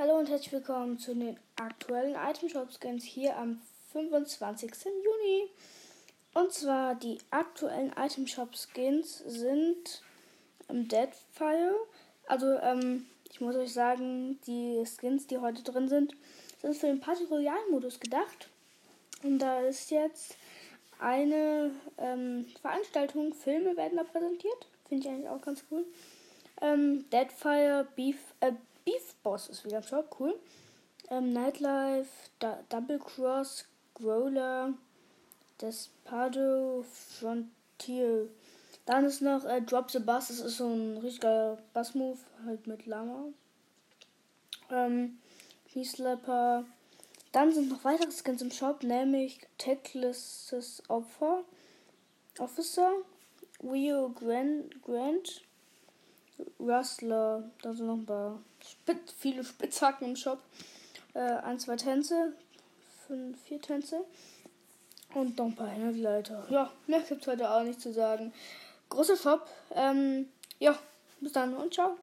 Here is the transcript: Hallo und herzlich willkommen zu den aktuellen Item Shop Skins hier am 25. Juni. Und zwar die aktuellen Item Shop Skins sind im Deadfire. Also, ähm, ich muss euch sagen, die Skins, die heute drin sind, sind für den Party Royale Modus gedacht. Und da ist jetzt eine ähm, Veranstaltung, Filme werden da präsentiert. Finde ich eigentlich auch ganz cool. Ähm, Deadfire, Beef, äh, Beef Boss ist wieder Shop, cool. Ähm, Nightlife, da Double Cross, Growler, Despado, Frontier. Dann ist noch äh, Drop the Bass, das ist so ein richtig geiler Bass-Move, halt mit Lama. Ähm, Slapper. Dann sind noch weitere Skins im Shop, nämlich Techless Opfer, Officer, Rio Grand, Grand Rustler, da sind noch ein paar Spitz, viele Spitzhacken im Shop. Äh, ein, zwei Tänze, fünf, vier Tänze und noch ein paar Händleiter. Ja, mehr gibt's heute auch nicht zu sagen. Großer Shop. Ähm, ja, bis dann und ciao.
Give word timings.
Hallo 0.00 0.16
und 0.16 0.30
herzlich 0.30 0.52
willkommen 0.52 0.96
zu 0.96 1.12
den 1.12 1.36
aktuellen 1.56 2.14
Item 2.14 2.48
Shop 2.48 2.68
Skins 2.70 3.02
hier 3.02 3.36
am 3.36 3.60
25. 3.90 4.70
Juni. 4.84 5.50
Und 6.34 6.52
zwar 6.52 6.94
die 6.94 7.18
aktuellen 7.32 7.92
Item 7.96 8.28
Shop 8.28 8.50
Skins 8.54 9.18
sind 9.26 10.04
im 10.68 10.86
Deadfire. 10.86 11.74
Also, 12.28 12.46
ähm, 12.46 13.06
ich 13.28 13.40
muss 13.40 13.56
euch 13.56 13.72
sagen, 13.72 14.38
die 14.46 14.84
Skins, 14.86 15.26
die 15.26 15.38
heute 15.38 15.64
drin 15.64 15.88
sind, 15.88 16.14
sind 16.62 16.76
für 16.76 16.86
den 16.86 17.00
Party 17.00 17.24
Royale 17.24 17.68
Modus 17.72 17.98
gedacht. 17.98 18.50
Und 19.24 19.40
da 19.40 19.62
ist 19.62 19.90
jetzt 19.90 20.36
eine 21.00 21.72
ähm, 21.96 22.46
Veranstaltung, 22.62 23.34
Filme 23.34 23.76
werden 23.76 23.96
da 23.96 24.04
präsentiert. 24.04 24.68
Finde 24.88 25.08
ich 25.08 25.12
eigentlich 25.12 25.28
auch 25.28 25.42
ganz 25.42 25.64
cool. 25.72 25.84
Ähm, 26.60 27.04
Deadfire, 27.10 27.88
Beef, 27.96 28.18
äh, 28.38 28.52
Beef 28.88 29.14
Boss 29.22 29.48
ist 29.48 29.66
wieder 29.66 29.82
Shop, 29.82 30.16
cool. 30.18 30.34
Ähm, 31.10 31.34
Nightlife, 31.34 32.08
da 32.38 32.58
Double 32.70 32.98
Cross, 32.98 33.66
Growler, 33.92 34.72
Despado, 35.60 36.86
Frontier. 36.90 38.30
Dann 38.86 39.04
ist 39.04 39.20
noch 39.20 39.44
äh, 39.44 39.60
Drop 39.60 39.90
the 39.90 39.98
Bass, 39.98 40.28
das 40.28 40.40
ist 40.40 40.56
so 40.56 40.68
ein 40.68 40.96
richtig 40.96 41.20
geiler 41.20 41.58
Bass-Move, 41.74 42.16
halt 42.46 42.66
mit 42.66 42.86
Lama. 42.86 43.26
Ähm, 44.70 45.18
Slapper. 45.84 46.64
Dann 47.32 47.52
sind 47.52 47.68
noch 47.68 47.84
weitere 47.84 48.10
Skins 48.10 48.40
im 48.40 48.50
Shop, 48.50 48.82
nämlich 48.82 49.40
Techless 49.58 50.82
Opfer, 50.88 51.44
Officer, 52.38 52.90
Rio 53.62 54.08
Grand, 54.08 54.82
Grand 54.82 55.42
Rustler, 56.60 57.44
da 57.62 57.72
sind 57.72 57.86
noch 57.86 57.94
ein 57.94 58.06
paar 58.06 58.38
Spitz, 58.60 59.12
viele 59.18 59.44
Spitzhacken 59.44 60.08
im 60.08 60.16
Shop. 60.16 60.38
Äh, 61.14 61.20
ein, 61.20 61.58
zwei 61.58 61.76
Tänze, 61.76 62.32
fünf, 63.06 63.40
vier 63.42 63.60
Tänze 63.60 64.04
und 65.14 65.38
noch 65.38 65.46
ein 65.46 65.56
paar 65.56 65.68
Händleiter. 65.68 66.46
Ja, 66.50 66.70
mehr 66.86 67.00
gibt's 67.00 67.26
heute 67.26 67.50
auch 67.50 67.62
nicht 67.62 67.80
zu 67.80 67.92
sagen. 67.92 68.32
Großer 68.88 69.16
Shop. 69.16 69.48
Ähm, 69.74 70.28
ja, 70.58 70.78
bis 71.20 71.32
dann 71.32 71.54
und 71.54 71.74
ciao. 71.74 71.96